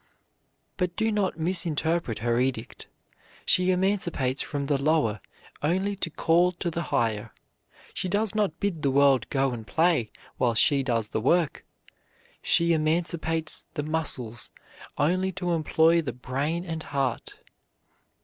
[0.77, 2.87] But do not misinterpret her edict.
[3.45, 5.21] She emancipates from the lower
[5.61, 7.31] only to call to the higher.
[7.93, 11.63] She does not bid the world go and play while she does the work.
[12.41, 14.49] She emancipates the muscles
[14.97, 17.35] only to employ the brain and heart.